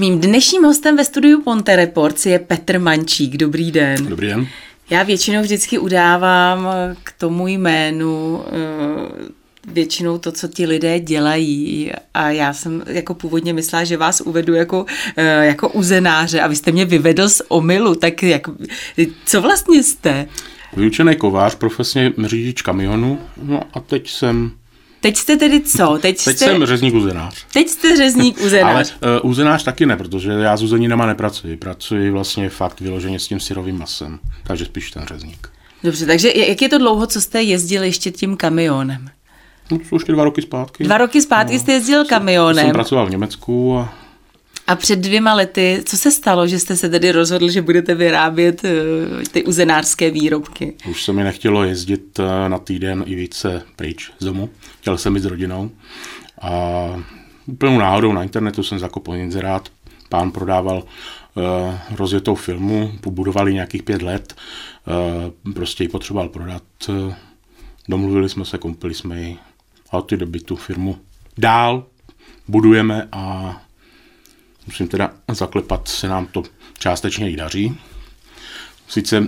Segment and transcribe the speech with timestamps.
[0.00, 3.36] Mým dnešním hostem ve studiu Ponte Reports je Petr Mančík.
[3.36, 4.06] Dobrý den.
[4.06, 4.46] Dobrý den.
[4.90, 6.68] Já většinou vždycky udávám
[7.04, 9.32] k tomu jménu eh,
[9.72, 11.92] většinou to, co ti lidé dělají.
[12.14, 14.86] A já jsem jako původně myslela, že vás uvedu jako,
[15.16, 17.94] eh, jako uzenáře a vy jste mě vyvedl z omylu.
[17.94, 18.42] Tak jak,
[19.24, 20.28] co vlastně jste?
[20.76, 24.52] Vyučený kovář, profesně řidič kamionu, no a teď jsem
[25.00, 25.98] Teď jste tedy co?
[26.02, 26.44] Teď, teď jste...
[26.44, 27.46] jsem řezník uzenář.
[27.52, 28.94] Teď jste řezník uzenář.
[29.02, 31.56] Ale uh, uzenář taky ne, protože já s uzeninama nepracuji.
[31.56, 34.18] Pracuji vlastně fakt vyloženě s tím syrovým masem.
[34.42, 35.48] Takže spíš ten řezník.
[35.84, 39.08] Dobře, takže jak je to dlouho, co jste jezdil ještě tím kamionem?
[39.70, 40.84] No, ještě dva roky zpátky.
[40.84, 42.64] Dva roky zpátky no, jste jezdil kamionem.
[42.64, 43.94] Jsem pracoval v Německu a
[44.70, 48.64] a před dvěma lety, co se stalo, že jste se tedy rozhodl, že budete vyrábět
[48.64, 48.70] uh,
[49.30, 50.74] ty uzenářské výrobky?
[50.90, 54.50] Už se mi nechtělo jezdit uh, na týden i více pryč z domu.
[54.80, 55.70] Chtěl jsem být s rodinou.
[56.40, 56.50] A
[57.46, 59.68] úplnou náhodou na internetu jsem zakopl inzerát.
[60.08, 60.82] Pán prodával
[61.34, 64.34] uh, rozjetou filmu, pobudovali nějakých pět let.
[65.54, 66.62] Prostě ji potřeboval prodat.
[67.88, 69.38] Domluvili jsme se, koupili jsme ji
[69.90, 70.98] a od té doby tu firmu
[71.38, 71.86] dál
[72.48, 73.56] budujeme a
[74.70, 76.42] musím teda zaklepat, se nám to
[76.78, 77.78] částečně i daří.
[78.88, 79.26] Sice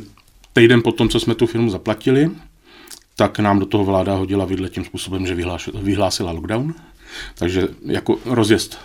[0.53, 2.31] týden po tom, co jsme tu firmu zaplatili,
[3.17, 5.35] tak nám do toho vláda hodila vidle tím způsobem, že
[5.75, 6.75] vyhlásila lockdown.
[7.35, 8.79] Takže jako rozjezd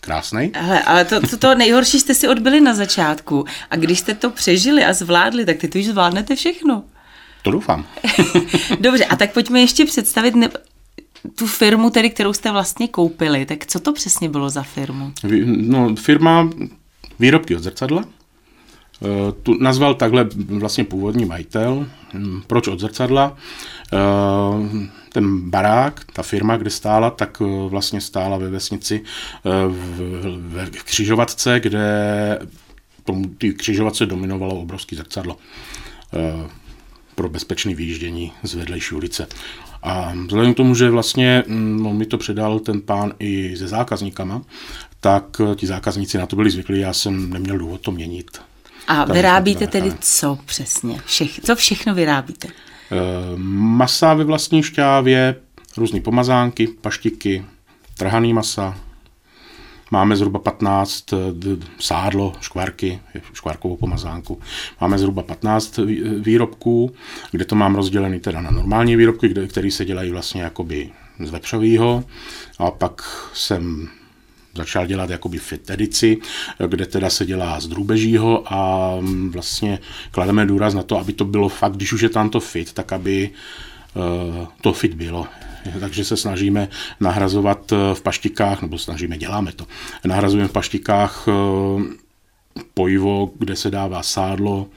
[0.00, 0.52] krásný.
[0.54, 3.44] Ale, ale to, to, to nejhorší jste si odbyli na začátku.
[3.70, 6.84] A když jste to přežili a zvládli, tak ty to už zvládnete všechno.
[7.42, 7.86] To doufám.
[8.80, 10.48] Dobře, a tak pojďme ještě představit, ne,
[11.34, 15.12] tu firmu, tedy, kterou jste vlastně koupili, tak co to přesně bylo za firmu?
[15.46, 16.50] No, firma
[17.18, 18.04] výrobky od zrcadla.
[19.02, 21.86] Eh, tu nazval takhle vlastně původní majitel.
[22.14, 23.36] Hm, proč od zrcadla?
[23.92, 29.02] Eh, ten barák, ta firma, kde stála, tak eh, vlastně stála ve vesnici
[29.44, 32.38] v, křižovatce, kde
[33.38, 35.36] ty křižovatce dominovalo obrovský zrcadlo
[37.14, 39.26] pro bezpečné výjíždění z vedlejší ulice.
[39.82, 44.42] A vzhledem k tomu, že vlastně no, mi to předal ten pán i se zákazníkama,
[45.00, 48.40] tak eh, ti zákazníci na to byli zvyklí, já jsem neměl důvod to měnit.
[48.88, 51.00] A tak vyrábíte tedy co přesně?
[51.06, 52.48] Všech, co všechno vyrábíte?
[52.48, 52.52] E,
[53.36, 55.34] masa ve vlastní šťávě,
[55.76, 57.44] různé pomazánky, paštiky,
[57.98, 58.78] trhaný masa,
[59.90, 61.16] Máme zhruba 15 eh,
[61.78, 63.00] sádlo, škvárky,
[63.32, 64.40] škvárkovou pomazánku.
[64.80, 65.80] Máme zhruba 15
[66.18, 66.94] výrobků,
[67.30, 70.90] kde to mám rozdělený teda na normální výrobky, které se dělají vlastně jakoby
[71.24, 72.04] z vepřového.
[72.58, 73.02] A pak
[73.34, 73.88] jsem
[74.54, 76.18] začal dělat jakoby fit edici,
[76.66, 79.78] kde teda se dělá z drůbežího a mm, vlastně
[80.10, 82.92] klademe důraz na to, aby to bylo fakt, když už je tam to fit, tak
[82.92, 83.30] aby
[84.60, 85.26] to fit bylo
[85.80, 86.68] takže se snažíme
[87.00, 89.66] nahrazovat eh, v paštikách, nebo snažíme, děláme to,
[90.04, 91.82] nahrazujeme v paštikách eh,
[92.74, 94.68] pojivo, kde se dává sádlo,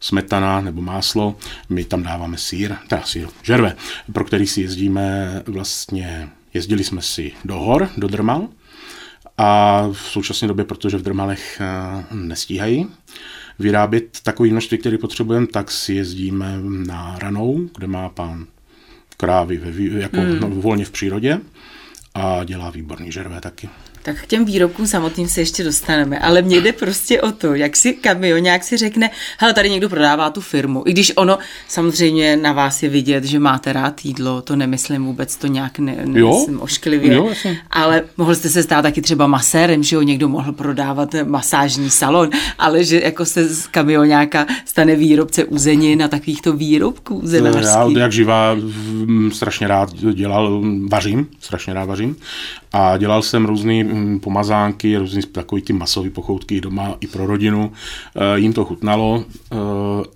[0.00, 1.36] smetana nebo máslo,
[1.68, 3.76] my tam dáváme sír, teda sír, žerve,
[4.12, 8.48] pro který si jezdíme vlastně, jezdili jsme si do hor, do Drmal,
[9.38, 12.86] a v současné době, protože v Drmalech eh, nestíhají
[13.58, 18.46] vyrábět takový množství, který potřebujeme, tak si jezdíme na Ranou, kde má pán
[19.20, 20.60] krávy ve, jako mm.
[20.60, 21.40] volně v přírodě
[22.14, 23.68] a dělá výborný žervé taky.
[24.02, 27.76] Tak k těm výrobkům samotným se ještě dostaneme, ale mně jde prostě o to, jak
[27.76, 30.82] si kamionák si řekne, hele, tady někdo prodává tu firmu.
[30.86, 31.38] I když ono
[31.68, 35.96] samozřejmě na vás je vidět, že máte rád jídlo, to nemyslím vůbec, to nějak ne,
[36.04, 36.60] nemyslím jo?
[36.60, 37.14] ošklivě.
[37.14, 37.32] Jo,
[37.70, 42.30] ale mohl jste se stát taky třeba masérem, že jo, někdo mohl prodávat masážní salon,
[42.58, 47.96] ale že jako se z kamionáka stane výrobce uzenin a takovýchto výrobků uzenářských.
[47.96, 48.56] Já jak živá
[49.32, 52.16] strašně rád dělal, vařím, strašně rád vařím
[52.72, 53.89] a dělal jsem různé mm,
[54.20, 57.72] pomazánky, různý takový ty masové pochoutky doma i pro rodinu.
[58.14, 59.56] E, jim to chutnalo, e,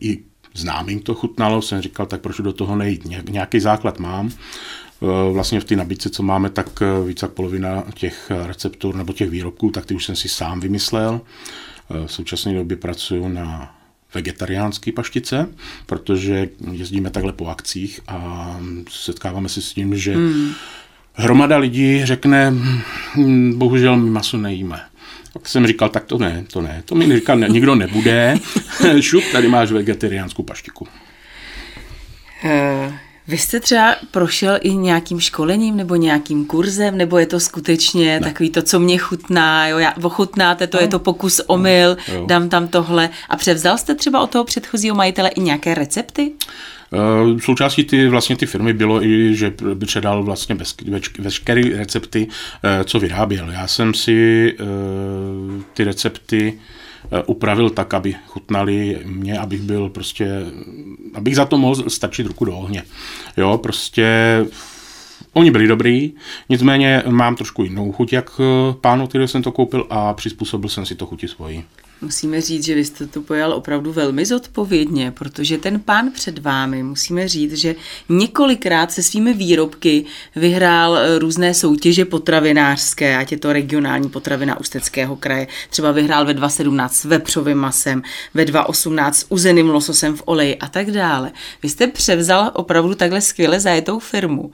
[0.01, 0.23] i
[0.55, 4.29] známým to chutnalo, jsem říkal, tak proč do toho nejít, nějaký základ mám.
[4.29, 9.31] E, vlastně v té nabídce, co máme, tak více jak polovina těch receptur nebo těch
[9.31, 11.21] výrobků, tak ty už jsem si sám vymyslel.
[12.07, 13.75] V současné době pracuju na
[14.15, 15.49] vegetariánské paštice,
[15.87, 18.51] protože jezdíme takhle po akcích a
[18.91, 20.53] setkáváme se s tím, že hmm
[21.15, 22.53] hromada lidí řekne,
[23.17, 24.81] hm, bohužel my maso nejíme.
[25.33, 26.83] Tak jsem říkal, tak to ne, to ne.
[26.85, 28.37] To mi říkal, ne, nikdo nebude.
[29.01, 30.87] Šup, tady máš vegetariánskou paštiku.
[32.45, 32.93] Uh,
[33.29, 38.27] vy jste třeba prošel i nějakým školením nebo nějakým kurzem, nebo je to skutečně ne.
[38.27, 40.81] takový to, co mě chutná, jo, já, ochutnáte to, no.
[40.83, 42.27] je to pokus omyl, no.
[42.27, 43.11] dám tam tohle.
[43.29, 46.23] A převzal jste třeba od toho předchozího majitele i nějaké recepty?
[46.23, 46.74] Uh,
[47.39, 49.53] součástí ty, vlastně ty firmy bylo i, že
[49.87, 50.57] předal vlastně
[51.19, 53.51] veškeré recepty, uh, co vyráběl.
[53.51, 56.59] Já jsem si uh, ty recepty
[57.27, 60.29] upravil tak, aby chutnali mě, abych byl prostě,
[61.15, 62.83] abych za to mohl stačit ruku do ohně.
[63.37, 64.07] Jo, prostě
[65.35, 66.13] Oni byli dobrý,
[66.49, 68.41] nicméně mám trošku jinou chuť, jak
[68.81, 71.65] pánu, který jsem to koupil a přizpůsobil jsem si to chuti svoji.
[72.05, 76.83] Musíme říct, že vy jste to pojal opravdu velmi zodpovědně, protože ten pán před vámi,
[76.83, 77.75] musíme říct, že
[78.09, 80.05] několikrát se svými výrobky
[80.37, 85.47] vyhrál eh, různé soutěže potravinářské, ať je to regionální potravina Ústeckého kraje.
[85.71, 88.03] Třeba vyhrál ve 2017 s vepřovým masem,
[88.35, 91.33] ve 2018 s uzeným lososem v oleji a tak dále.
[91.63, 94.51] Vy jste převzal opravdu takhle skvěle zajetou firmu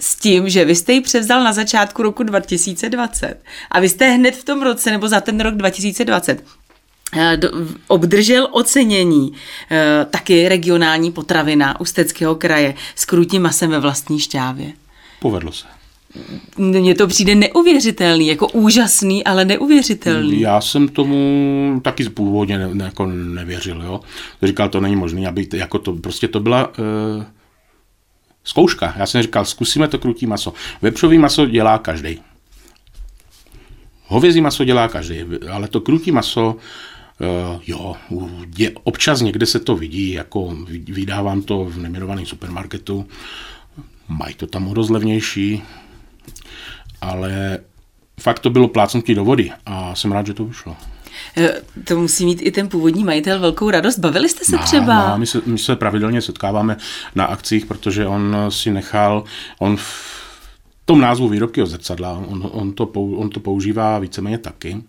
[0.00, 4.36] s tím, že vy jste ji převzal na začátku roku 2020 a vy jste hned
[4.36, 6.55] v tom roce nebo za ten rok 2020 Eh,
[7.88, 9.32] obdržel ocenění
[9.70, 14.72] eh, taky regionální potravina Ústeckého kraje s krutím masem ve vlastní šťávě.
[15.20, 15.66] Povedlo se.
[16.56, 20.40] Mně to přijde neuvěřitelný, jako úžasný, ale neuvěřitelný.
[20.40, 24.00] Já jsem tomu taky původně ne, ne, jako nevěřil, jo.
[24.42, 26.74] Říkal, to není možné, aby to, jako to, prostě to byla uh,
[28.44, 28.94] zkouška.
[28.96, 30.52] Já jsem říkal, zkusíme to krutí maso.
[30.82, 32.20] Vepřový maso dělá každý.
[34.06, 36.56] Hovězí maso dělá každý, ale to krutí maso
[37.66, 37.96] jo,
[38.58, 43.06] je, občas někde se to vidí, jako vydávám to v nemirovaném supermarketu,
[44.08, 45.62] mají to tam o levnější,
[47.00, 47.58] ale
[48.20, 50.76] fakt to bylo plácnutí do vody a jsem rád, že to vyšlo.
[51.36, 53.98] Eh, to musí mít i ten původní majitel velkou radost.
[53.98, 54.94] Bavili jste se má, třeba?
[54.94, 56.76] Má, my, se, my se pravidelně setkáváme
[57.14, 59.24] na akcích, protože on si nechal,
[59.58, 60.16] on v
[60.84, 64.82] tom názvu výrobky od zrcadla, on, on, to, on to používá víceméně taky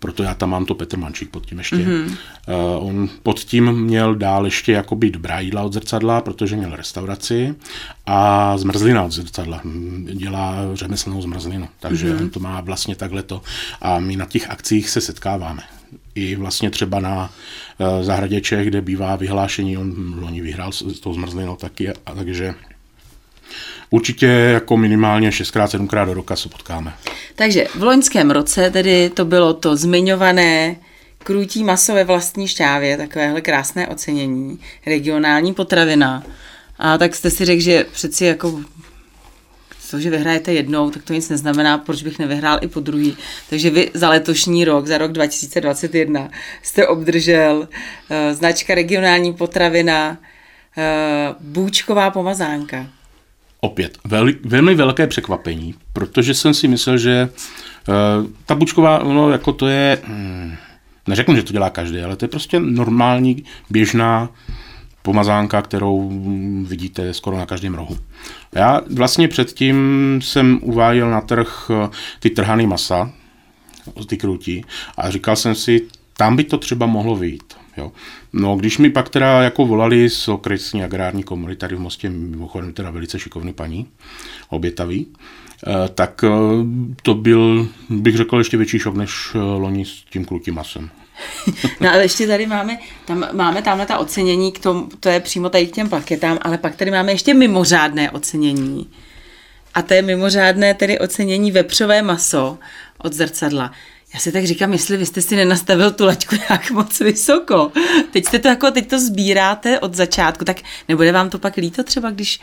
[0.00, 1.76] proto já tam mám to Petr Mančík pod tím ještě.
[1.76, 2.06] Mm-hmm.
[2.06, 7.54] Uh, on pod tím měl dál ještě jakoby dobrá jídla od zrcadla, protože měl restauraci
[8.06, 9.60] a zmrzlina od zrcadla.
[10.12, 12.22] Dělá řemeslnou zmrzlinu, takže mm-hmm.
[12.22, 13.42] on to má vlastně takhle to.
[13.80, 15.62] A my na těch akcích se setkáváme.
[16.14, 17.30] I vlastně třeba na
[17.78, 22.14] uh, zahradě Čech, kde bývá vyhlášení, on loni vyhrál s, s tou zmrzlinou taky, a,
[22.14, 22.54] takže
[23.90, 26.94] určitě jako minimálně 6x, 7x do roka se potkáme.
[27.34, 30.76] Takže v loňském roce tedy to bylo to zmiňované
[31.18, 36.22] krutí maso ve vlastní šťávě, takovéhle krásné ocenění, regionální potravina.
[36.78, 38.60] A tak jste si řekl, že přeci jako
[39.90, 43.16] to, že vyhrajete jednou, tak to nic neznamená, proč bych nevyhrál i po druhý.
[43.50, 46.30] Takže vy za letošní rok, za rok 2021,
[46.62, 47.66] jste obdržel uh,
[48.32, 50.16] značka regionální potravina uh,
[51.40, 52.86] bůčková pomazánka
[53.60, 57.28] opět vel, velmi velké překvapení, protože jsem si myslel, že
[57.88, 60.54] uh, ta bučková, no jako to je, hmm,
[61.06, 64.28] neřeknu, že to dělá každý, ale to je prostě normální, běžná
[65.02, 66.10] pomazánka, kterou
[66.64, 67.98] vidíte skoro na každém rohu.
[68.54, 69.76] Já vlastně předtím
[70.22, 71.88] jsem uváděl na trh eh,
[72.20, 73.10] ty trhaný masa,
[74.06, 74.64] ty krutí,
[74.96, 75.86] a říkal jsem si,
[76.16, 77.59] tam by to třeba mohlo vyjít.
[77.80, 77.92] Jo.
[78.32, 82.72] No, když mi pak teda jako volali z okresní agrární komory tady v Mostě, mimochodem
[82.72, 83.86] teda velice šikovný paní,
[84.48, 85.06] obětavý,
[85.66, 86.28] eh, tak eh,
[87.02, 90.90] to byl, bych řekl, ještě větší šok než eh, loni s tím krutím masem.
[91.80, 95.48] No ale ještě tady máme, tam, máme tamhle ta ocenění, k tomu, to je přímo
[95.48, 98.90] tady k těm plaketám, ale pak tady máme ještě mimořádné ocenění.
[99.74, 102.58] A to je mimořádné tedy ocenění vepřové maso
[102.98, 103.72] od zrcadla.
[104.14, 107.72] Já si tak říkám, jestli vy jste si nenastavil tu laťku nějak moc vysoko.
[108.10, 111.82] Teď jste to jako, teď to sbíráte od začátku, tak nebude vám to pak líto
[111.82, 112.40] třeba, když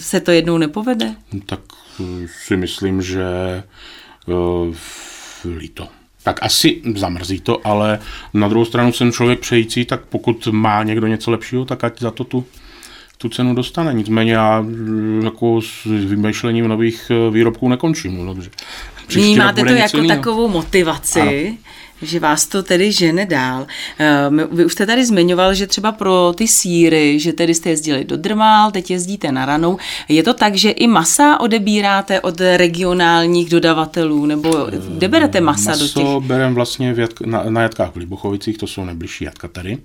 [0.00, 1.14] se to jednou nepovede?
[1.32, 1.60] No, tak
[2.00, 3.24] eh, si myslím, že
[4.26, 4.74] uh,
[5.56, 5.88] líto.
[6.22, 7.98] Tak asi zamrzí to, ale
[8.34, 12.10] na druhou stranu jsem člověk přející, tak pokud má někdo něco lepšího, tak ať za
[12.10, 12.44] to tu
[13.18, 13.94] tu cenu dostane.
[13.94, 18.16] Nicméně já eh, jako s vymýšlením nových výrobků nekončím.
[18.16, 18.50] No, dobře.
[19.08, 20.16] Vnímáte to jako jinýho.
[20.16, 21.56] takovou motivaci, ano
[22.02, 23.66] že vás to tedy žene dál.
[23.98, 28.04] Ehm, vy už jste tady zmiňoval, že třeba pro ty síry, že tedy jste jezdili
[28.04, 29.78] do Drmál, teď jezdíte na ranou.
[30.08, 35.82] Je to tak, že i masa odebíráte od regionálních dodavatelů, nebo kde berete masa Maso
[35.82, 36.04] do těch?
[36.04, 39.78] Maso berem vlastně v Jatka, na, na Jatkách v Libochovicích, to jsou nejbližší jatka tady.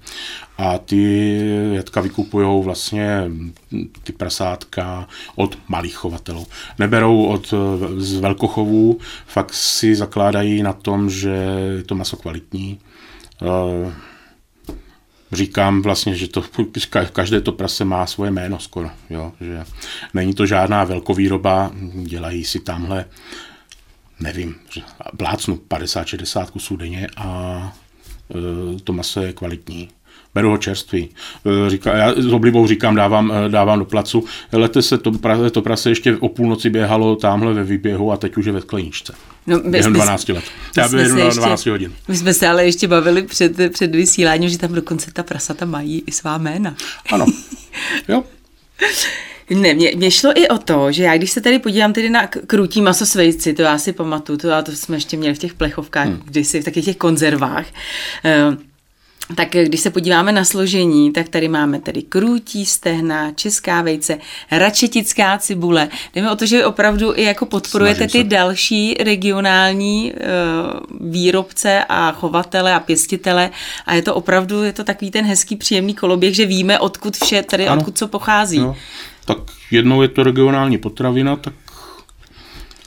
[0.61, 1.39] A ty
[1.71, 3.23] jatka vykupují vlastně
[4.03, 6.47] ty prasátka od malých chovatelů.
[6.79, 7.53] Neberou od
[7.97, 11.35] z velkochovů, fakt si zakládají na tom, že
[11.85, 12.79] to maso kvalitní.
[13.41, 13.93] Eh,
[15.31, 16.43] říkám vlastně, že to,
[17.13, 19.63] každé to prase má svoje jméno skoro, jo, že
[20.13, 21.71] není to žádná velkovýroba,
[22.03, 23.05] dělají si tamhle,
[24.19, 24.55] nevím,
[25.17, 27.73] plácnu 50-60 kusů denně a
[28.31, 29.89] eh, to maso je kvalitní.
[30.35, 31.09] Beru ho čerstvý.
[31.45, 34.25] Eh, říká, já s oblibou říkám, dávám, eh, dávám do placu.
[34.51, 35.11] Lete se to,
[35.51, 39.13] to prase ještě o půlnoci běhalo tamhle ve výběhu a teď už je ve skleničce.
[39.47, 40.43] No, Během 12 let.
[40.77, 41.93] Já byl 12 ještě, hodin.
[42.07, 46.03] My jsme se ale ještě bavili před, před vysíláním, že tam dokonce ta prasata mají
[46.07, 46.75] i svá jména.
[47.11, 47.25] Ano.
[48.07, 48.23] Jo.
[49.49, 52.27] Ne, mě, mě šlo i o to, že já když se tady podívám tedy na
[52.27, 55.53] krutí maso s vejci, to já si pamatuju, to, to jsme ještě měli v těch
[55.53, 56.21] plechovkách, hmm.
[56.25, 57.65] kdysi v takových těch konzervách,
[58.49, 58.55] uh,
[59.35, 64.17] tak když se podíváme na složení, tak tady máme tedy krůtí, stehna, česká vejce,
[64.51, 65.89] račetická cibule.
[66.15, 72.73] Jdeme o to, že opravdu i jako podporujete ty další regionální uh, výrobce a chovatele
[72.73, 73.49] a pěstitele
[73.85, 77.43] a je to opravdu, je to takový ten hezký příjemný koloběh, že víme, odkud vše,
[77.43, 77.79] tady ano.
[77.79, 78.59] odkud co pochází.
[78.59, 78.75] No.
[79.25, 79.37] Tak
[79.71, 81.53] jednou je to regionální potravina, tak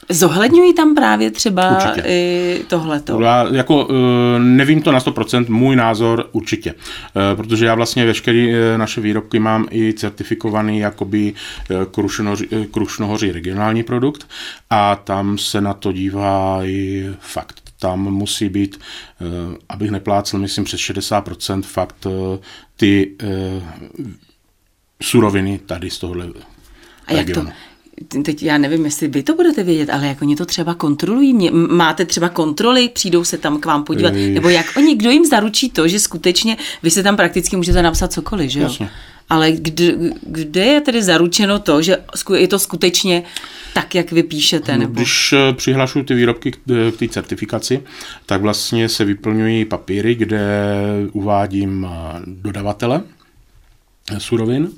[0.08, 2.08] Zohledňují tam právě třeba určitě.
[2.08, 3.20] i tohleto?
[3.20, 6.74] Já jako eh, nevím to na 100%, můj názor určitě.
[6.74, 11.32] Eh, protože já vlastně veškeré eh, naše výrobky mám i certifikovaný jakoby
[12.70, 14.28] Krušnohoří regionální produkt
[14.70, 17.60] a tam se na to dívá i fakt.
[17.78, 18.80] Tam musí být,
[19.68, 22.06] abych neplácel, myslím přes 60% fakt
[22.76, 23.16] ty
[25.02, 26.26] suroviny tady z tohohle
[27.06, 27.50] a jak regionu.
[27.50, 27.56] to,
[28.24, 31.50] teď já nevím, jestli vy to budete vědět, ale jak oni to třeba kontrolují, Mě,
[31.50, 34.34] máte třeba kontroly, přijdou se tam k vám podívat, Jež.
[34.34, 38.12] nebo jak oni, kdo jim zaručí to, že skutečně vy se tam prakticky můžete napsat
[38.12, 38.64] cokoliv, že jo?
[38.64, 38.90] Jasně.
[39.30, 41.96] Ale kde, kde je tedy zaručeno to, že
[42.36, 43.22] je to skutečně
[43.74, 44.72] tak, jak vy píšete?
[44.72, 44.94] No, nebo?
[44.94, 47.82] Když eh, přihlašuju ty výrobky k eh, té certifikaci,
[48.26, 50.40] tak vlastně se vyplňují papíry, kde
[51.12, 53.02] uvádím eh, dodavatele
[54.18, 54.70] surovin,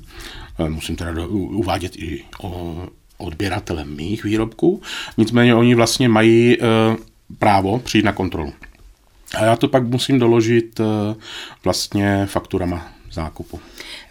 [0.69, 2.83] musím teda uvádět i o
[3.17, 4.81] odběratelem mých výrobků,
[5.17, 6.65] nicméně oni vlastně mají e,
[7.39, 8.53] právo přijít na kontrolu.
[9.37, 10.83] A já to pak musím doložit e,
[11.63, 13.59] vlastně fakturama zákupu.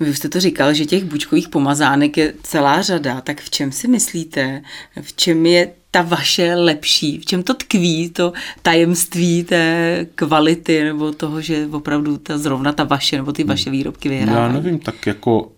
[0.00, 3.88] Vy jste to říkal, že těch bučkových pomazánek je celá řada, tak v čem si
[3.88, 4.62] myslíte,
[5.00, 8.32] v čem je ta vaše lepší, v čem to tkví, to
[8.62, 14.08] tajemství té kvality nebo toho, že opravdu ta zrovna ta vaše nebo ty vaše výrobky
[14.08, 14.54] vyhrávají?
[14.54, 15.52] Já nevím, tak jako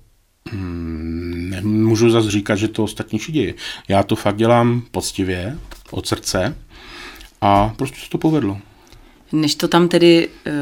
[0.52, 3.54] nemůžu zase říkat, že to ostatní děje.
[3.88, 5.58] Já to fakt dělám poctivě,
[5.90, 6.56] od srdce
[7.40, 8.58] a prostě se to povedlo.
[9.32, 10.52] Než to tam tedy, eh,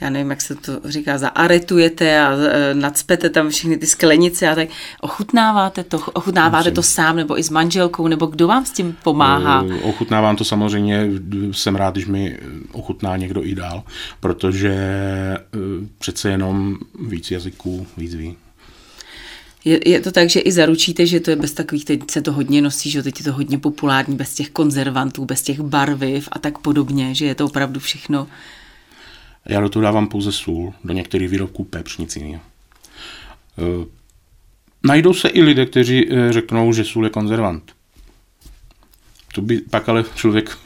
[0.00, 4.54] já nevím, jak se to říká, zaaretujete a eh, nadspete tam všechny ty sklenice a
[4.54, 4.68] tak,
[5.00, 6.74] ochutnáváte to, ochutnáváte Musím.
[6.74, 9.64] to sám nebo i s manželkou, nebo kdo vám s tím pomáhá?
[9.70, 11.08] Eh, ochutnávám to samozřejmě,
[11.52, 12.38] jsem rád, když mi
[12.72, 13.82] ochutná někdo i dál,
[14.20, 14.74] protože
[15.98, 16.76] přece jenom
[17.08, 18.36] víc jazyků víc ví.
[19.64, 22.32] Je, je to tak, že i zaručíte, že to je bez takových, teď se to
[22.32, 26.38] hodně nosí, že teď je to hodně populární, bez těch konzervantů, bez těch barviv a
[26.38, 28.28] tak podobně, že je to opravdu všechno.
[29.46, 32.42] Já do toho dávám pouze sůl, do některých výrobků pepř, nic jiného.
[33.58, 33.86] E,
[34.82, 37.72] najdou se i lidé, kteří e, řeknou, že sůl je konzervant.
[39.34, 40.58] To by pak ale člověk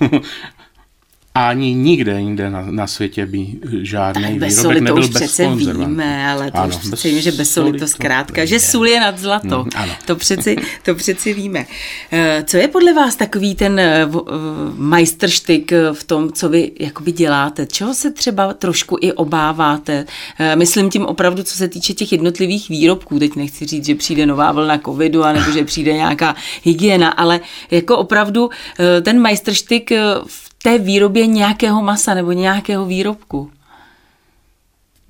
[1.46, 3.46] ani nikde jinde na, na světě by
[3.82, 7.32] žádný bez výrobek nebyl už bez přece víme, ale to ano, už přece víme, že
[7.32, 9.64] bez soli to zkrátka, že sůl je nad zlato.
[9.64, 9.92] Mm, ano.
[10.06, 11.66] To, přeci, to přeci víme.
[12.12, 14.30] Eh, co je podle vás takový ten eh, eh,
[14.76, 17.66] majstrštyk v tom, co vy jakoby děláte?
[17.66, 20.06] Čeho se třeba trošku i obáváte?
[20.54, 23.18] Myslím tím opravdu, co se týče těch jednotlivých výrobků.
[23.18, 27.40] Teď nechci říct, že přijde nová vlna covidu, anebo že přijde nějaká hygiena, ale
[27.70, 28.50] jako opravdu
[29.02, 29.90] ten majstrštyk
[30.26, 33.50] v té výrobě nějakého masa nebo nějakého výrobku.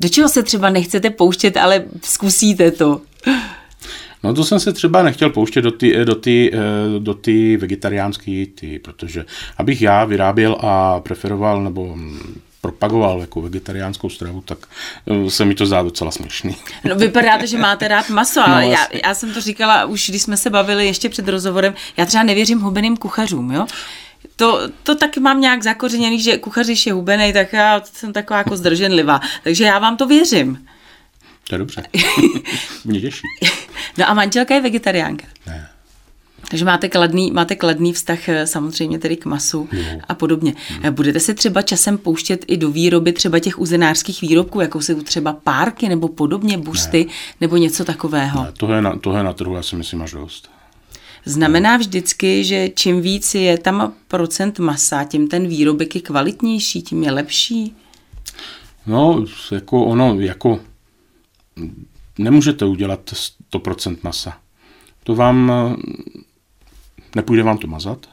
[0.00, 3.00] Do čeho se třeba nechcete pouštět, ale zkusíte to?
[4.22, 6.58] No to jsem se třeba nechtěl pouštět do ty, do ty, eh,
[6.98, 9.24] do ty vegetariánské ty, protože
[9.56, 11.96] abych já vyráběl a preferoval nebo
[12.60, 14.58] propagoval jako vegetariánskou stravu, tak
[15.06, 16.56] eh, se mi to zdá docela směšný.
[16.84, 20.10] No vypadá to, že máte rád maso, ale no, já, já jsem to říkala už,
[20.10, 23.66] když jsme se bavili ještě před rozhovorem, já třeba nevěřím hubeným kuchařům, jo?
[24.38, 28.56] To, to taky mám nějak zakořeněný, že kuchař je hubený, tak já jsem taková jako
[28.56, 29.20] zdrženlivá.
[29.44, 30.66] Takže já vám to věřím.
[31.48, 31.82] To je dobře.
[32.84, 33.22] Mě těší.
[33.98, 35.26] No a manželka je vegetariánka.
[35.46, 35.68] Ne.
[36.50, 40.00] Takže máte kladný, máte kladný vztah eh, samozřejmě tedy k masu no.
[40.08, 40.54] a podobně.
[40.84, 40.92] No.
[40.92, 45.32] Budete se třeba časem pouštět i do výroby třeba těch uzenářských výrobků, jako jsou třeba
[45.32, 47.12] párky nebo podobně, busty ne.
[47.40, 48.44] nebo něco takového?
[48.44, 50.50] Ne, tohle, je na, tohle je na trhu, já si myslím, až dost.
[51.28, 57.02] Znamená vždycky, že čím víc je tam procent masa, tím ten výrobek je kvalitnější, tím
[57.02, 57.76] je lepší?
[58.86, 60.60] No, jako ono, jako
[62.18, 63.12] nemůžete udělat
[63.52, 64.38] 100% masa.
[65.04, 65.52] To vám,
[67.16, 68.08] nepůjde vám to mazat,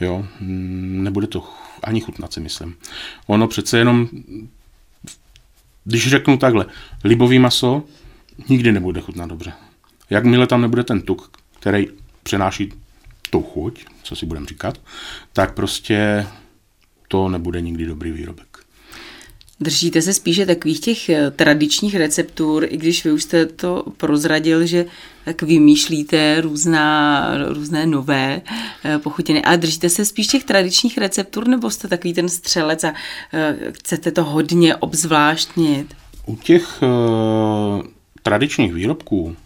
[0.00, 1.44] jo, nebude to
[1.82, 2.76] ani chutnat, si myslím.
[3.26, 4.08] Ono přece jenom
[5.84, 6.66] když řeknu takhle,
[7.04, 7.82] libový maso
[8.48, 9.52] nikdy nebude chutnat dobře.
[10.10, 11.30] Jakmile tam nebude ten tuk,
[11.66, 11.86] který
[12.22, 12.72] přenáší
[13.30, 14.80] tu chuť, co si budeme říkat,
[15.32, 16.26] tak prostě
[17.08, 18.46] to nebude nikdy dobrý výrobek.
[19.60, 24.66] Držíte se spíše takových těch eh, tradičních receptur, i když vy už jste to prozradil,
[24.66, 24.86] že
[25.24, 28.42] tak vymýšlíte různá, různé nové
[28.84, 29.44] eh, pochutiny.
[29.44, 32.94] A držíte se spíš těch tradičních receptur, nebo jste takový ten střelec a
[33.32, 35.94] eh, chcete to hodně obzvláštnit?
[36.26, 37.82] U těch uh,
[38.22, 39.36] tradičních výrobků,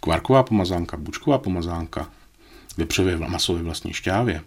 [0.00, 2.08] kvarková pomazánka, bučková pomazánka,
[2.76, 4.42] vepřové masové vlastní šťávě,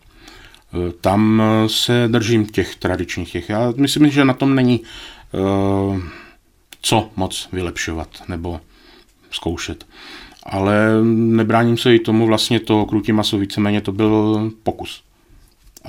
[1.01, 3.49] tam se držím těch tradičních těch.
[3.49, 4.81] Já myslím, že na tom není
[5.31, 5.99] uh,
[6.81, 8.61] co moc vylepšovat nebo
[9.31, 9.85] zkoušet.
[10.43, 15.03] Ale nebráním se i tomu vlastně to krutí maso, víceméně to byl pokus.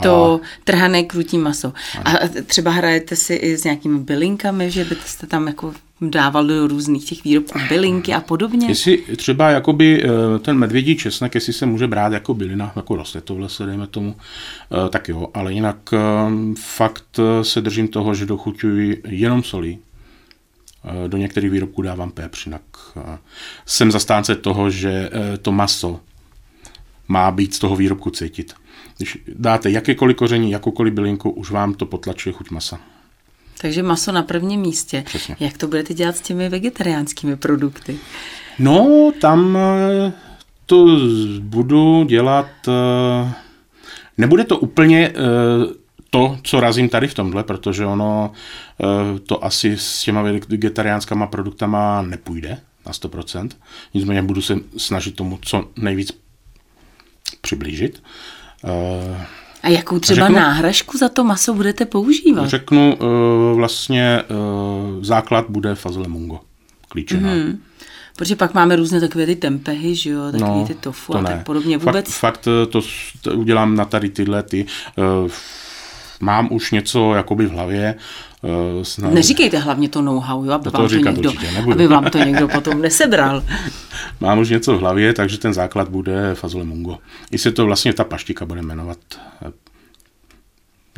[0.03, 0.47] To a...
[0.65, 1.73] trhané krutí maso.
[2.05, 2.19] Ano.
[2.23, 5.75] A třeba hrajete si i s nějakými bylinkami, že byste tam jako
[6.11, 8.69] dával do různých těch výrobků bylinky a podobně?
[8.69, 13.21] Jestli třeba jakoby eh, ten medvědí česnek, jestli se může brát jako bylina, jako roste
[13.21, 15.99] to v lese, dejme tomu, eh, tak jo, ale jinak eh,
[16.55, 19.79] fakt se držím toho, že dochuťuji jenom solí.
[21.07, 22.63] Do některých výrobků dávám pepř, jinak
[23.67, 25.11] jsem zastánce toho, že
[25.43, 26.01] to maso
[27.09, 28.55] má být z toho výrobku cítit.
[28.97, 32.81] Když dáte jakékoliv koření, jakoukoliv bylinku, už vám to potlačuje chuť masa.
[33.61, 35.03] Takže maso na prvním místě.
[35.07, 35.37] Přesně.
[35.41, 37.99] Jak to budete dělat s těmi vegetariánskými produkty?
[38.59, 40.13] No, tam eh,
[40.67, 40.87] to
[41.41, 42.49] budu dělat...
[42.69, 43.33] Eh,
[44.19, 45.15] nebude to úplně eh,
[46.11, 48.33] to, co razím tady v tomhle, protože ono
[49.27, 53.49] to asi s těma vegetariánskama produktama nepůjde na 100%.
[53.95, 56.13] Nicméně budu se snažit tomu co nejvíc
[57.41, 58.03] přiblížit.
[59.65, 62.49] A jakou třeba řeknu, náhražku za to maso budete používat?
[62.49, 66.41] Řeknu, uh, vlastně uh, základ bude fazole mungo,
[66.89, 67.35] klíčená.
[67.35, 67.57] Mm-hmm.
[68.17, 71.23] Protože pak máme různé takové ty tempehy, že jo, takové no, ty tofu to a
[71.23, 71.31] ne.
[71.31, 71.79] tak podobně.
[71.79, 72.07] Vůbec...
[72.07, 72.81] Fakt, fakt eh, to,
[73.23, 74.67] to udělám na tady tyhle ty.
[74.97, 75.31] Uh,
[76.21, 77.95] mám už něco jakoby v hlavě.
[78.77, 79.13] Uh, snad...
[79.13, 81.33] Neříkejte hlavně to know-how, jo, aby, to vám to, někdo,
[81.73, 83.45] aby vám to někdo potom nesebral.
[84.21, 86.99] mám už něco v hlavě, takže ten základ bude fazole mungo.
[87.31, 88.99] I se to vlastně ta paštika bude jmenovat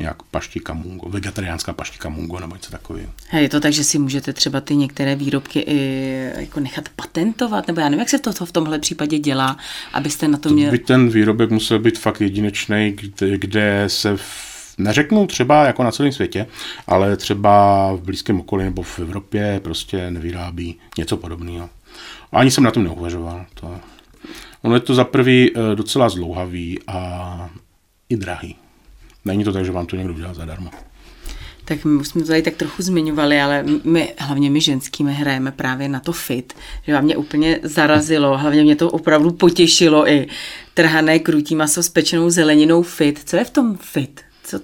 [0.01, 3.11] nějak paštika mungo, vegetariánská paštika mungo nebo něco takového.
[3.33, 7.81] Je to tak, že si můžete třeba ty některé výrobky i jako nechat patentovat, nebo
[7.81, 9.57] já nevím, jak se to v tomhle případě dělá,
[9.93, 10.71] abyste na to, to měl...
[10.71, 15.91] by ten výrobek musel být fakt jedinečný, kde, kde se v neřeknu třeba jako na
[15.93, 16.47] celém světě,
[16.87, 21.69] ale třeba v blízkém okolí nebo v Evropě prostě nevyrábí něco podobného.
[22.33, 23.47] Ani jsem na tom neuvažoval.
[23.55, 23.81] To...
[24.63, 27.51] Ono je to za prvý eh, docela zlouhavý a
[28.09, 28.57] i drahý.
[29.25, 30.71] Není to tak, že vám to někdo udělá zadarmo.
[31.65, 35.89] Tak my jsme to tady tak trochu zmiňovali, ale my, hlavně my ženskými hrajeme právě
[35.89, 40.27] na to fit, že vám mě úplně zarazilo, hlavně mě to opravdu potěšilo i
[40.75, 43.21] trhané krutí maso s pečenou zeleninou fit.
[43.25, 44.21] Co je v tom fit?
[44.45, 44.61] Co,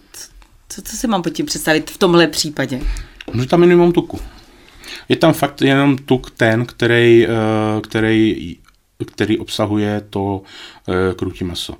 [0.68, 2.80] co, co si mám pod tím představit v tomhle případě?
[3.34, 4.18] No, tam minimum tuku.
[5.08, 8.56] Je tam fakt jenom tuk ten, který, eh, který,
[9.06, 10.42] který obsahuje to
[10.88, 11.74] eh, krutí maso.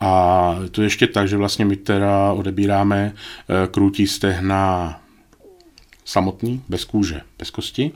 [0.00, 5.00] A to ještě tak, že vlastně my teda odebíráme eh, krutí stehna
[6.04, 7.92] samotný, bez kůže, bez kosti.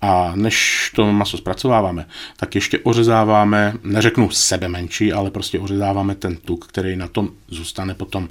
[0.00, 6.36] A než to maso zpracováváme, tak ještě ořezáváme, neřeknu sebe menší, ale prostě ořezáváme ten
[6.36, 8.28] tuk, který na tom zůstane potom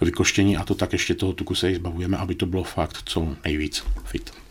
[0.00, 3.84] vykoštění a to tak ještě toho tuku se zbavujeme, aby to bylo fakt co nejvíc
[4.04, 4.45] fit.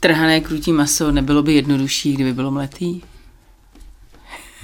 [0.00, 3.00] Trhané krutí maso nebylo by jednodušší, kdyby bylo mletý?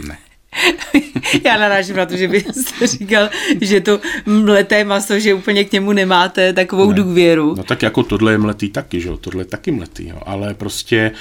[0.08, 0.18] Ne.
[1.44, 3.28] Já narážím na to, že byste říkal,
[3.60, 6.96] že to mleté maso, že úplně k němu nemáte takovou ne.
[6.96, 7.54] důvěru.
[7.56, 10.20] No tak jako tohle je mletý taky, že jo, tohle je taky mletý, jo.
[10.26, 11.12] ale prostě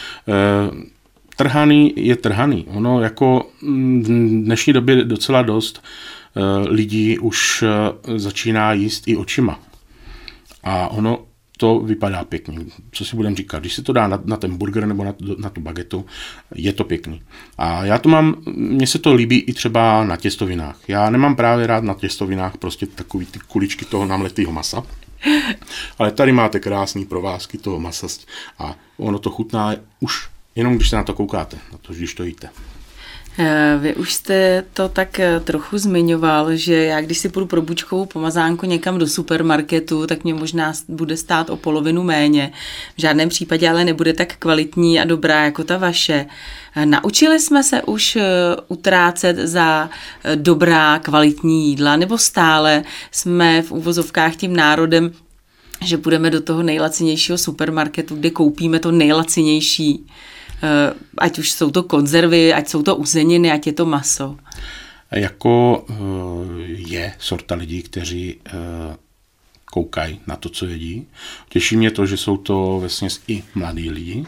[0.72, 0.80] uh,
[1.36, 2.66] trhaný je trhaný.
[2.68, 4.08] Ono jako mm, v
[4.46, 5.84] dnešní době docela dost
[6.36, 7.64] uh, lidí už
[8.08, 9.60] uh, začíná jíst i očima.
[10.64, 11.20] A ono
[11.58, 12.60] to vypadá pěkně.
[12.92, 13.60] Co si budeme říkat?
[13.60, 16.06] Když se to dá na, na ten burger nebo na, na tu bagetu,
[16.56, 17.22] je to pěkný.
[17.58, 20.80] A já to mám, mně se to líbí i třeba na těstovinách.
[20.88, 24.84] Já nemám právě rád na těstovinách prostě takový ty kuličky toho namletého masa.
[26.00, 28.08] Ale tady máte krásný provázky toho masa
[28.60, 32.24] a ono to chutná už jenom když se na to koukáte, na to, když to
[32.24, 32.50] jíte.
[33.38, 37.62] Eh, vy už jste to tak eh, trochu zmiňoval, že já když si půjdu pro
[37.62, 42.52] bučkovou pomazánku někam do supermarketu, tak mě možná bude stát o polovinu méně.
[42.98, 46.26] V žádném případě ale nebude tak kvalitní a dobrá jako ta vaše.
[46.76, 48.18] Eh, naučili jsme se už
[48.68, 49.90] utrácet za
[50.36, 55.12] dobrá, kvalitní jídla, nebo stále jsme v úvozovkách tím národem,
[55.86, 60.06] že půjdeme do toho nejlacinějšího supermarketu, kde koupíme to nejlacinější,
[61.18, 64.38] ať už jsou to konzervy, ať jsou to uzeniny, ať je to maso.
[65.12, 65.94] Jako eh,
[66.68, 68.52] je sorta lidí, kteří eh,
[69.66, 71.08] koukají na to, co jedí.
[71.50, 74.26] Těší mě to, že jsou to vlastně i mladí lidi,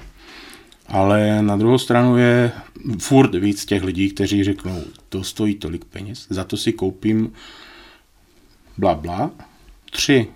[0.87, 2.51] ale na druhou stranu je
[2.99, 7.33] furt víc těch lidí, kteří řeknou, to stojí tolik peněz, za to si koupím
[8.77, 9.31] bla bla,
[9.91, 10.27] tři.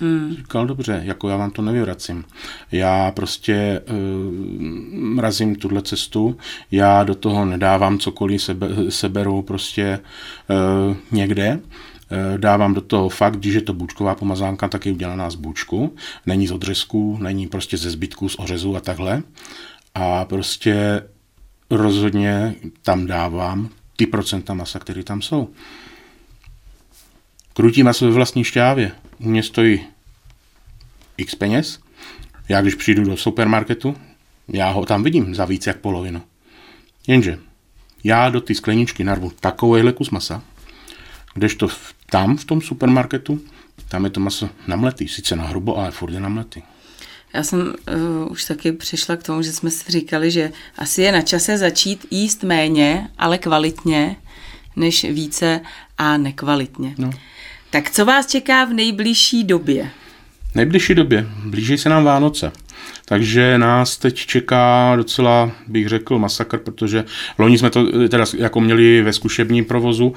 [0.00, 0.34] Hmm.
[0.36, 2.24] Říkal, dobře, jako já vám to nevyvracím.
[2.72, 4.32] Já prostě uh,
[4.92, 6.36] mrazím tuhle cestu,
[6.70, 10.00] já do toho nedávám cokoliv, sebe, seberu prostě
[10.88, 15.30] uh, někde, uh, dávám do toho fakt, když je to bůčková pomazánka, tak je udělaná
[15.30, 15.94] z bůčku,
[16.26, 19.22] není z odřezků, není prostě ze zbytků, z ořezů a takhle.
[19.94, 21.02] A prostě
[21.70, 25.48] rozhodně tam dávám ty procenta masa, které tam jsou.
[27.54, 28.92] Krutí maso ve vlastní šťávě.
[29.18, 29.86] U mě stojí
[31.16, 31.78] x peněz.
[32.48, 33.96] Já když přijdu do supermarketu,
[34.48, 36.22] já ho tam vidím za víc jak polovinu.
[37.06, 37.38] Jenže
[38.04, 40.42] já do ty skleničky narvu takovýhle kus masa,
[41.34, 43.40] kdežto v, tam v tom supermarketu,
[43.88, 46.62] tam je to maso namletý, sice na hrubo, ale furt je namletý.
[47.34, 51.12] Já jsem uh, už taky přišla k tomu, že jsme si říkali, že asi je
[51.12, 54.16] na čase začít jíst méně, ale kvalitně,
[54.76, 55.60] než více
[55.98, 56.94] a nekvalitně.
[56.98, 57.10] No.
[57.70, 59.90] Tak co vás čeká v nejbližší době?
[60.52, 61.26] V nejbližší době.
[61.44, 62.52] Blíží se nám Vánoce.
[63.04, 67.04] Takže nás teď čeká docela, bych řekl, masakr, protože
[67.38, 70.14] loni jsme to eh, teda jako měli ve zkušebním provozu,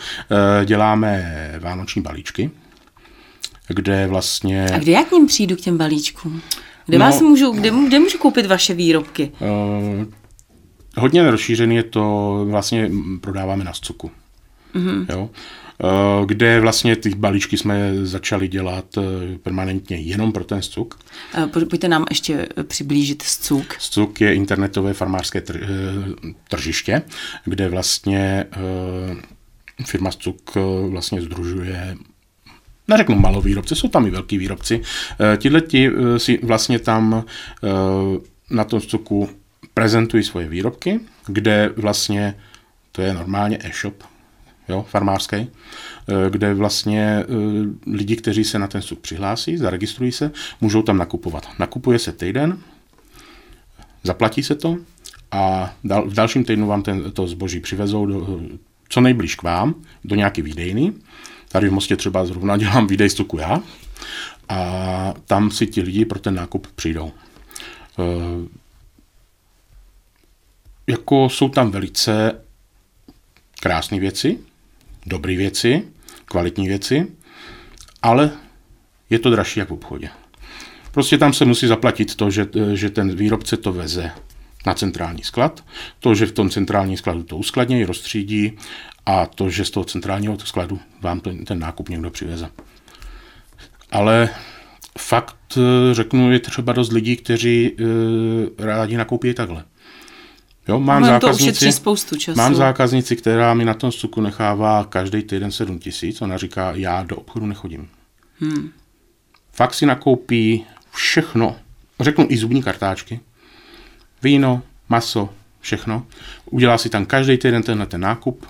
[0.62, 2.52] eh, děláme vánoční balíčky,
[3.68, 4.66] kde vlastně...
[4.66, 6.42] A kde já k ním přijdu, k těm balíčkům?
[6.86, 9.32] Kde, no, vás můžu, kde, kde můžu koupit vaše výrobky?
[9.40, 10.06] Uh,
[10.98, 14.12] hodně rozšířený je to, vlastně prodáváme na Scuku.
[14.76, 15.06] Mm-hmm.
[15.10, 15.24] Jo?
[15.24, 15.30] Uh,
[16.26, 19.04] kde vlastně ty balíčky jsme začali dělat uh,
[19.44, 21.00] permanentně jenom pro ten Scuk.
[21.70, 23.76] Pojďte nám ještě přiblížit Scuk.
[23.80, 26.16] Scuk je internetové farmářské tr-
[26.50, 27.02] tržiště,
[27.46, 28.46] kde vlastně
[29.86, 30.56] firma Scuk
[30.90, 31.98] vlastně združuje
[32.90, 34.82] neřeknu malovýrobci, jsou tam i velký výrobci.
[35.34, 37.26] Eh, tihle ti eh, si vlastně tam
[37.64, 37.68] eh,
[38.50, 39.30] na tom stoku
[39.74, 42.36] prezentují svoje výrobky, kde vlastně
[42.92, 44.04] to je normálně e-shop,
[44.70, 45.48] jo, farmářský,
[46.30, 47.26] kde vlastně
[47.88, 51.48] lidi, kteří se na ten stuk přihlásí, zaregistrují se, můžou tam nakupovat.
[51.60, 52.58] Nakupuje se týden,
[54.04, 54.78] zaplatí se to
[55.32, 55.74] a
[56.06, 58.40] v dalším týdnu vám ten, to zboží přivezou do,
[58.90, 60.94] co nejblíž k vám, do nějaký výdejny
[61.50, 63.62] Tady v Mostě třeba zrovna dělám výdej stoku já
[64.50, 67.12] a tam si ti lidi pro ten nákup přijdou.
[67.12, 68.04] E,
[70.88, 72.42] jako jsou tam velice
[73.60, 74.40] krásné věci,
[75.06, 75.84] dobré věci,
[76.26, 77.08] kvalitní věci,
[78.02, 78.32] ale
[79.10, 80.10] je to dražší jak v obchodě.
[80.92, 84.12] Prostě tam se musí zaplatit to, že, že ten výrobce to veze
[84.66, 85.66] na centrální sklad,
[86.00, 88.58] to, že v tom centrálním skladu to uskladnějí, rozstřídí
[89.06, 92.50] a to, že z toho centrálního skladu vám ten, ten nákup někdo přiveze.
[93.92, 94.30] Ale
[94.98, 99.64] fakt eh, řeknu, je třeba dost lidí, kteří e, rádi nakoupí takhle.
[100.70, 102.38] Jo, mám, zákaznici, spoustu času.
[102.38, 106.22] mám zákaznici, která mi na tom suku nechává každý týden 7 tisíc.
[106.22, 107.90] Ona říká, já do obchodu nechodím.
[108.40, 108.72] Hmm.
[109.54, 111.56] Fakt si nakoupí všechno.
[112.00, 113.20] Řeknu i zubní kartáčky.
[114.24, 115.30] Víno, maso,
[115.60, 116.06] všechno.
[116.46, 118.46] Udělá si tam každý týden tenhle ten nákup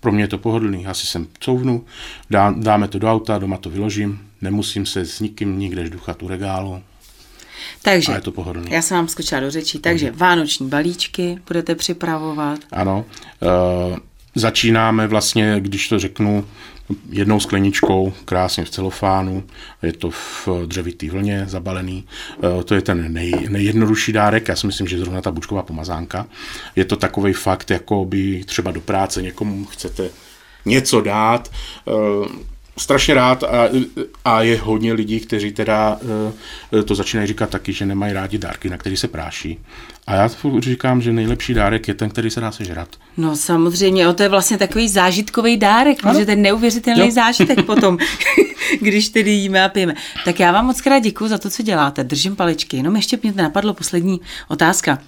[0.00, 1.84] pro mě je to pohodlný, asi sem couvnu,
[2.30, 6.28] dá, dáme to do auta, doma to vyložím, nemusím se s nikým nikde duchat u
[6.28, 6.82] regálu.
[7.82, 8.72] Takže, a je to pohodlný.
[8.72, 10.18] já jsem vám skočila do řečí, takže mm.
[10.18, 12.60] vánoční balíčky budete připravovat.
[12.72, 13.04] Ano,
[13.90, 13.96] uh,
[14.34, 16.44] začínáme vlastně, když to řeknu,
[17.10, 19.44] jednou skleničkou, krásně v celofánu,
[19.82, 22.04] je to v dřevitý vlně zabalený.
[22.60, 26.26] Eh, to je ten nej, nejjednodušší dárek, já si myslím, že zrovna ta bučková pomazánka.
[26.76, 30.10] Je to takový fakt, jako by třeba do práce někomu chcete
[30.64, 31.50] něco dát,
[31.88, 31.92] eh,
[32.78, 33.68] strašně rád a,
[34.24, 35.98] a je hodně lidí, kteří teda
[36.72, 39.58] uh, to začínají říkat taky, že nemají rádi dárky, na který se práší.
[40.06, 42.88] A já říkám, že nejlepší dárek je ten, který se dá sežrat.
[43.16, 46.12] No samozřejmě, o to je vlastně takový zážitkový dárek, ano?
[46.12, 47.10] protože ten neuvěřitelný jo.
[47.10, 47.98] zážitek potom,
[48.80, 49.94] když tedy jíme a pijeme.
[50.24, 52.04] Tak já vám moc krát děkuji za to, co děláte.
[52.04, 52.76] Držím paličky.
[52.76, 54.98] Jenom ještě mě napadlo poslední otázka.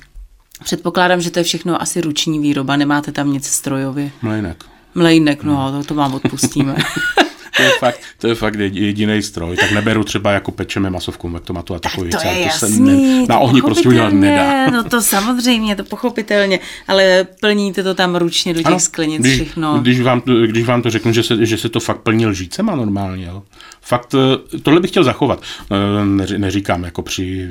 [0.64, 4.10] Předpokládám, že to je všechno asi ruční výroba, nemáte tam nic strojově.
[4.22, 4.64] Mlejnek.
[4.94, 6.76] Mlejnek, no, to, to vám odpustíme.
[7.60, 9.56] to je fakt, to je fakt jediný stroj.
[9.56, 12.82] Tak neberu třeba jako pečeme masovku vektomatu a takový tak to, je to jasný, se
[12.82, 14.70] ne, na ohni prostě udělat nedá.
[14.70, 19.34] No to samozřejmě, to pochopitelně, ale plníte to tam ručně do těch ano, sklenic když,
[19.34, 19.78] všechno.
[19.78, 23.26] Když vám, když vám to řeknu, že se, že se to fakt plní lžícema normálně,
[23.26, 23.42] jo.
[23.80, 25.42] fakt eh, tohle bych chtěl zachovat.
[25.70, 27.48] Eh, neříkám, jako při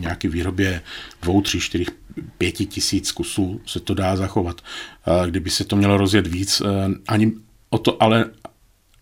[0.00, 0.82] nějaké výrobě
[1.22, 1.84] dvou, tři, čtyři,
[2.38, 4.60] pěti tisíc kusů se to dá zachovat.
[5.26, 6.62] Kdyby se to mělo rozjet víc,
[7.08, 7.32] ani
[7.70, 8.24] o to ale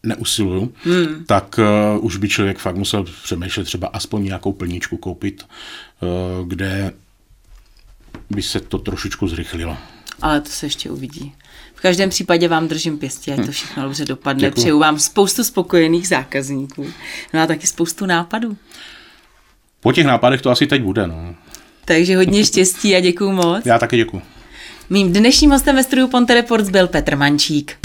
[0.04, 1.24] neusiluju, hmm.
[1.26, 1.58] tak
[1.98, 5.46] uh, už by člověk fakt musel přemýšlet třeba aspoň nějakou plníčku koupit,
[6.00, 6.92] uh, kde
[8.30, 9.76] by se to trošičku zrychlilo.
[10.22, 11.32] Ale to se ještě uvidí.
[11.74, 13.50] V každém případě vám držím pěstí, ať to hm.
[13.50, 14.40] všechno dobře dopadne.
[14.40, 14.62] Děkuju.
[14.62, 16.86] Přeju vám spoustu spokojených zákazníků.
[17.34, 18.56] No a taky spoustu nápadů.
[19.80, 21.06] Po těch nápadech to asi teď bude.
[21.06, 21.34] No.
[21.84, 23.66] Takže hodně štěstí a děkuju moc.
[23.66, 24.22] Já taky děkuju.
[24.90, 27.83] Mým dnešním hostem ve studiu Ponte Reports byl Petr Mančík.